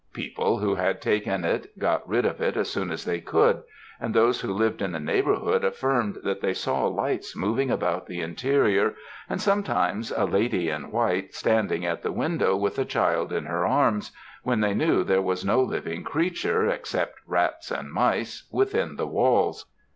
[0.13, 3.61] People who had taken it got rid of it as soon as they could,
[3.99, 8.19] and those who lived in the neighbourhood affirmed that they saw lights moving about the
[8.19, 8.95] interior,
[9.29, 13.63] and, sometimes, a lady in white standing at the window with a child in her
[13.63, 14.11] arms,
[14.41, 19.67] when they knew there was no living creature, except rats and mice, within the walls.